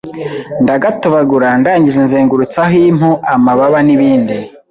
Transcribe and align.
ndagatobagura 0.63 1.47
ndangije 1.59 1.99
nzengurutsaho 2.07 2.73
impu, 2.87 3.11
amababa 3.33 3.79
n’ibindi 3.87 4.37